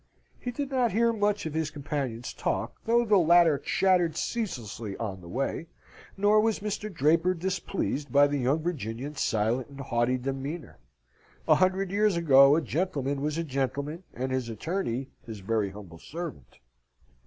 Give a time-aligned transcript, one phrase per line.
[0.39, 5.21] He did not hear much of his companion's talk, though the latter chattered ceaselessly on
[5.21, 5.67] the way.
[6.17, 6.91] Nor was Mr.
[6.91, 10.79] Draper displeased by the young Virginian's silent and haughty demeanour.
[11.47, 15.99] A hundred years ago a gentleman was a gentleman, and his attorney his very humble
[15.99, 16.57] servant.